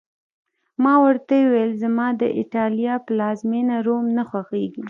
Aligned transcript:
ما 0.83 0.93
ورته 1.05 1.33
وویل: 1.41 1.71
زما 1.83 2.07
د 2.21 2.23
ایټالیا 2.39 2.95
پلازمېنه، 3.07 3.75
روم 3.87 4.05
نه 4.17 4.23
خوښېږي. 4.29 4.79